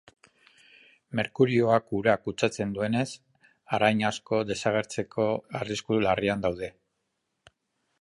Merkurioak 1.19 1.93
ura 1.97 2.15
kutsatzen 2.23 2.73
duenez, 2.77 3.05
arrain 3.79 4.03
asko 4.13 4.43
desagertzeko 4.53 5.31
arrisku 5.63 6.05
larrian 6.09 6.47
daude. 6.49 6.77